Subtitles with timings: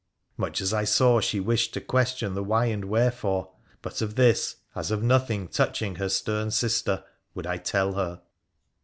[0.35, 3.51] Much I saw she wished to question the why and wherefore,
[3.83, 7.03] but of this, as of nothing touching her stern sister,
[7.35, 8.21] would I tell her.